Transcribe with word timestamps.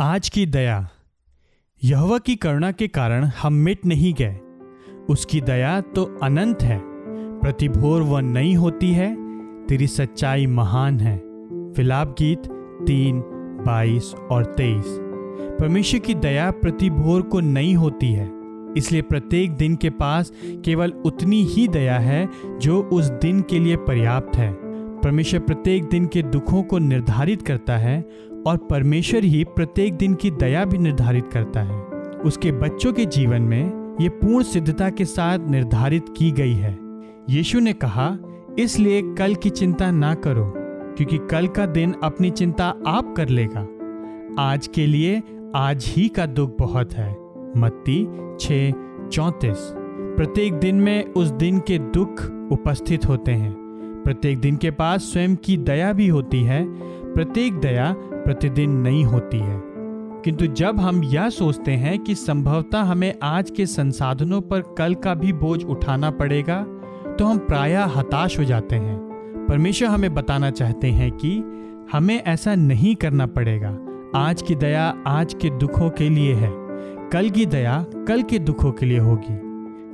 आज 0.00 0.28
की 0.28 0.44
दया 0.46 0.88
यहोवा 1.82 2.18
की 2.18 2.34
करुणा 2.36 2.70
के 2.72 2.86
कारण 2.88 3.24
हम 3.24 3.52
मिट 3.52 3.86
नहीं 3.86 4.12
गए। 4.14 4.38
उसकी 5.08 5.40
दया 5.40 5.80
तो 5.80 6.04
अनंत 6.22 6.62
है, 6.62 6.80
प्रतिभोर 7.40 8.02
वह 8.02 8.20
नहीं 8.20 8.54
होती 8.56 8.92
है, 8.92 9.16
तेरी 9.66 9.86
सच्चाई 9.86 10.46
महान 10.46 11.00
है। 11.00 11.16
विलाप 11.76 12.14
गीत 12.18 12.42
तीन, 12.86 13.18
बाईस 13.66 14.14
और 14.30 14.44
तेईस। 14.44 14.84
परमेश्वर 15.60 16.00
की 16.00 16.14
दया 16.14 16.50
प्रतिभोर 16.50 17.22
को 17.22 17.40
नहीं 17.40 17.74
होती 17.76 18.12
है, 18.12 18.30
इसलिए 18.76 19.02
प्रत्येक 19.02 19.56
दिन 19.56 19.76
के 19.76 19.90
पास 19.90 20.32
केवल 20.64 20.92
उतनी 21.04 21.42
ही 21.44 21.68
दया 21.68 21.98
है 21.98 22.28
जो 22.58 22.80
उस 22.82 23.10
दिन 23.22 23.42
के 23.42 23.58
लिए 23.58 23.76
पर्याप्त 23.76 24.36
है। 24.36 24.67
परमेश्वर 25.04 25.40
प्रत्येक 25.40 25.84
दिन 25.84 26.06
के 26.06 26.22
दुखों 26.22 26.62
को 26.62 26.78
निर्धारित 26.78 27.42
करता 27.42 27.76
है 27.76 28.08
और 28.46 28.56
परमेश्वर 28.56 29.24
ही 29.24 29.44
प्रत्येक 29.44 29.94
दिन 29.94 30.14
की 30.14 30.30
दया 30.30 30.64
भी 30.64 30.78
निर्धारित 30.78 31.28
करता 31.32 31.60
है। 31.60 31.82
उसके 32.24 32.52
बच्चों 32.52 32.92
के 32.92 33.04
जीवन 33.04 33.42
में 33.42 33.96
ये 34.00 34.08
पूर्ण 34.08 34.42
सिद्धता 34.42 34.90
के 34.90 35.04
साथ 35.04 35.38
निर्धारित 35.38 36.04
की 36.16 36.30
गई 36.30 36.52
है। 36.52 36.78
यीशु 37.30 37.60
ने 37.60 37.72
कहा, 37.72 38.18
इसलिए 38.58 39.02
कल 39.02 39.34
की 39.34 39.50
चिंता 39.50 39.90
ना 39.90 40.14
करो, 40.14 40.52
क्योंकि 40.96 41.18
कल 41.18 41.46
का 41.46 41.66
दिन 41.66 41.94
अपनी 42.02 42.30
चिंता 42.30 42.74
आप 42.86 43.14
कर 43.16 43.28
लेगा। 43.28 43.66
आज 44.42 44.66
के 44.66 44.86
लिए 44.86 45.22
आज 45.54 45.84
ही 45.88 46.08
का 46.08 46.26
दुख 46.26 46.56
बहुत 46.58 46.92
है। 46.92 47.16
मत्ती 47.56 48.06
छ 48.40 48.72
चौतीस। 49.12 49.74
प्रत्येक 50.16 50.54
दिन 50.54 50.76
में 50.76 51.04
उस 51.04 51.28
दिन 51.28 51.58
के 51.58 51.78
दुख 51.78 52.24
उपस्थित 52.52 53.08
होते 53.08 53.32
हैं। 53.32 53.67
प्रत्येक 54.08 54.38
दिन 54.40 54.56
के 54.56 54.70
पास 54.70 55.00
स्वयं 55.00 55.36
की 55.36 55.56
दया 55.56 55.92
भी 55.92 56.08
होती 56.08 56.42
है, 56.42 56.64
प्रत्येक 57.14 57.58
दया 57.60 57.94
प्रतिदिन 57.98 58.70
नहीं 58.70 59.04
होती 59.04 59.38
है। 59.38 59.62
किंतु 60.24 60.46
जब 60.46 60.78
हम 60.80 61.04
यह 61.04 61.28
सोचते 61.28 61.72
हैं 61.72 61.98
कि 61.98 62.14
संभवतः 62.14 62.78
हमें 62.78 63.14
आज 63.22 63.50
के 63.50 63.66
संसाधनों 63.66 64.40
पर 64.40 64.60
कल 64.60 64.94
का 64.94 65.14
भी 65.14 65.32
बोझ 65.32 65.64
उठाना 65.64 66.10
पड़ेगा 66.10 66.62
तो 67.18 67.24
हम 67.24 67.38
प्रायः 67.38 67.84
हताश 67.84 68.38
हो 68.38 68.44
जाते 68.44 68.76
हैं। 68.76 68.98
परमेश्वर 69.48 69.88
हमें 69.88 70.14
बताना 70.14 70.50
चाहते 70.50 70.90
हैं 70.90 71.12
कि 71.12 71.42
हमें 71.92 72.22
ऐसा 72.22 72.54
नहीं 72.54 72.94
करना 72.94 73.26
पड़ेगा। 73.26 73.78
आज 74.14 74.42
की 74.42 74.54
दया 74.54 74.94
आज 75.06 75.34
के 75.34 75.50
दुखों 75.50 75.90
के 75.90 76.08
लिए 76.08 76.34
है। 76.34 76.50
कल 77.12 77.30
की 77.30 77.46
दया 77.46 77.86
कल 78.08 78.22
के 78.22 78.38
दुखों 78.38 78.72
के 78.72 78.86
लिए 78.86 78.98
होगी। 78.98 79.38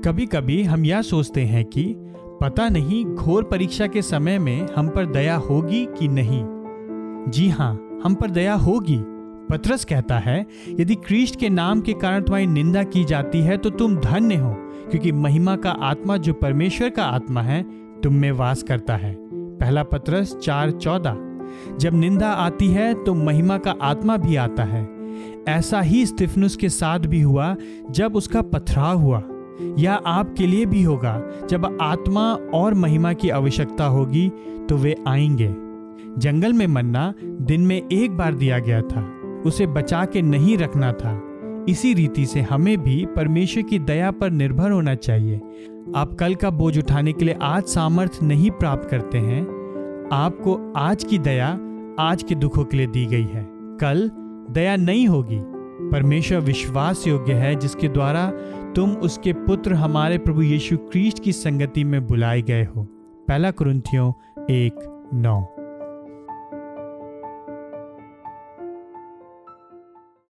कभी 0.00 0.26
कभी 0.26 0.62
हम 0.62 0.84
यह 0.84 1.02
सोचते 1.02 1.40
हैं 1.40 1.64
कि 1.64 1.96
पता 2.40 2.68
नहीं 2.68 3.04
घोर 3.04 3.44
परीक्षा 3.44 3.86
के 3.86 4.02
समय 4.02 4.38
में 4.38 4.68
हम 4.76 4.88
पर 4.88 5.06
दया 5.06 5.36
होगी 5.36 5.84
कि 5.98 6.08
नहीं। 6.08 6.42
जी 7.28 7.48
हाँ 7.48 8.00
हम 8.04 8.14
पर 8.14 8.30
दया 8.30 8.54
होगी। 8.54 8.98
पत्रस 9.50 9.84
कहता 9.84 10.18
है, 10.18 10.46
यदि 10.80 10.94
क्रिस्ट 10.94 11.38
के 11.40 11.48
नाम 11.48 11.80
के 11.80 11.92
कारण 11.92 12.22
तुम्हारी 12.22 12.46
निंदा 12.46 12.82
की 12.82 13.04
जाती 13.04 13.40
है 13.40 13.56
तो 13.56 13.70
तुम 13.70 13.96
धन्य 13.96 14.34
हो, 14.34 14.50
क्योंकि 14.90 15.12
महिमा 15.12 15.56
का 15.56 15.70
आत्मा 15.70 16.16
जो 16.16 16.32
परमेश्वर 16.32 16.90
का 16.90 17.04
आत्मा 17.04 17.42
है, 17.42 17.62
तुम 18.00 18.14
में 18.14 18.30
वास 18.32 18.62
करता 18.62 18.96
है। 18.96 19.16
पहला 19.30 19.82
पत्रस 19.82 20.36
चार 20.36 20.70
चौदह। 20.70 21.16
जब 21.78 21.94
निंदा 21.94 22.28
आती 22.28 22.68
है 22.68 22.92
तो 23.04 23.14
महिमा 23.14 23.58
का 23.58 23.74
आत्मा 23.82 24.16
भी 24.16 24.36
आता 24.36 24.64
है। 24.64 24.88
ऐसा 25.48 25.80
ही 25.80 26.04
स्टिफनुस 26.06 26.56
के 26.56 26.68
साथ 26.68 26.98
भी 26.98 27.20
हुआ, 27.20 27.56
जब 27.90 28.16
उसका 28.16 28.42
पथराव 28.42 28.98
हुआ। 28.98 29.22
यह 29.78 29.94
आपके 29.94 30.46
लिए 30.46 30.66
भी 30.66 30.82
होगा। 30.82 31.22
जब 31.50 31.78
आत्मा 31.80 32.34
और 32.54 32.74
महिमा 32.74 33.12
की 33.12 33.28
आवश्यकता 33.28 33.86
होगी 33.86 34.32
तो 34.68 34.76
वे 34.76 34.96
आएँगे। 35.08 35.54
जंगल 36.18 36.52
में 36.52 36.66
मन्ना 36.66 37.14
दिन 37.24 37.60
में 37.60 37.82
एक 37.92 38.16
बार 38.16 38.34
दिया 38.34 38.58
गया 38.58 38.82
था। 38.82 39.12
उसे 39.46 39.66
बचा 39.66 40.04
के 40.04 40.22
नहीं 40.22 40.58
रखना 40.58 40.92
था। 40.92 41.22
इसी 41.68 41.94
रीति 41.94 42.26
से 42.26 42.40
हमें 42.40 42.82
भी 42.82 43.06
परमेश्वर 43.06 43.62
की 43.62 43.78
दया 43.78 44.10
पर 44.10 44.30
निर्भर 44.30 44.70
होना 44.70 44.94
चाहिए। 44.94 45.40
आप 45.96 46.14
कल 46.20 46.34
का 46.34 46.50
बोझ 46.50 46.78
उठाने 46.78 47.12
के 47.12 47.24
लिए 47.24 47.36
आज 47.42 47.62
सामर्थ्य 47.62 48.26
नहीं 48.26 48.50
प्राप्त 48.50 48.88
करते 48.88 49.18
हैं। 49.18 49.42
आपको 50.12 50.72
आज 50.76 51.04
की 51.04 51.18
दया, 51.18 51.58
आज 51.98 52.22
के 52.22 52.34
दुखों 52.34 52.64
के 52.64 52.76
लिए 52.76 52.86
दी 52.86 53.06
गई 53.06 53.22
है। 53.22 53.48
कल 53.52 54.10
दया 54.50 54.76
नहीं 54.76 55.08
होगी। 55.08 55.42
परमेश्वर 55.90 56.40
विश्वास 56.40 57.06
योग्य 57.06 57.32
है 57.32 57.54
जिसके 57.56 57.88
द्वारा 57.88 58.32
तुम 58.76 58.90
उसके 58.90 59.32
पुत्र 59.32 59.74
हमारे 59.74 60.18
प्रभु 60.18 60.42
यीशु 60.42 60.76
क्रीस्ट 60.76 61.22
की 61.22 61.32
संगति 61.32 61.84
में 61.84 62.06
बुलाए 62.06 62.42
गए 62.42 62.64
हो। 62.64 62.82
पहला 63.28 63.50
कुरुंथियों 63.50 64.12
एक 64.50 64.74
नौ। 65.14 65.55